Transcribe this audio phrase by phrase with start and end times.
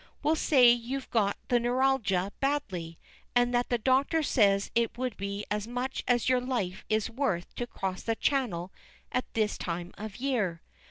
[0.23, 2.97] "We'll say you've got the neuralgia badly,
[3.35, 7.53] and that the doctor says it would be as much as your life Is worth
[7.53, 8.71] to cross the Channel
[9.11, 10.63] at this time of year."